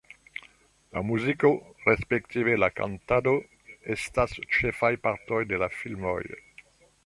[0.95, 1.51] La muziko,
[1.89, 3.35] respektive la kantado
[3.99, 6.19] estas ĉefaj partoj de la filmoj.